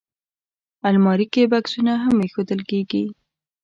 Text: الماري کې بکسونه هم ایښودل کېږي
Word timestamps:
الماري 0.87 1.27
کې 1.33 1.43
بکسونه 1.51 1.93
هم 2.03 2.15
ایښودل 2.23 2.61
کېږي 2.69 3.03